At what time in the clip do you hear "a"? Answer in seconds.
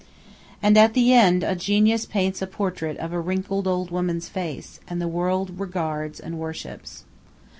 1.43-1.55, 2.41-2.47, 3.13-3.19